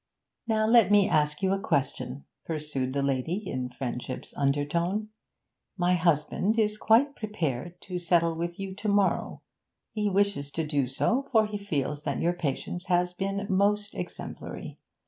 'Now 0.47 0.65
let 0.65 0.89
me 0.89 1.07
ask 1.07 1.43
you 1.43 1.53
a 1.53 1.59
question,' 1.59 2.25
pursued 2.43 2.91
the 2.91 3.03
lady 3.03 3.35
in 3.47 3.69
friendship's 3.69 4.35
undertone. 4.35 5.09
'My 5.77 5.93
husband 5.93 6.57
is 6.57 6.79
quite 6.79 7.15
prepared 7.15 7.79
to 7.81 7.99
settle 7.99 8.33
with 8.33 8.59
you 8.59 8.73
to 8.73 8.87
morrow. 8.87 9.41
He 9.91 10.09
wishes 10.09 10.49
to 10.53 10.65
do 10.65 10.87
so, 10.87 11.27
for 11.31 11.45
he 11.45 11.59
feels 11.59 12.03
that 12.05 12.19
your 12.19 12.33
patience 12.33 12.87
has 12.87 13.13
been 13.13 13.45
most 13.47 13.93
exemplary. 13.93 14.79